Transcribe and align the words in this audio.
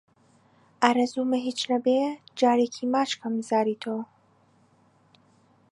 ئارەزوومە 0.85 1.37
هیچ 1.47 1.59
نەبێ 1.71 1.99
جارێکی 2.39 2.85
ماچ 2.93 3.11
کەم 3.21 3.35
زاری 3.49 3.79
تۆ 3.83 3.95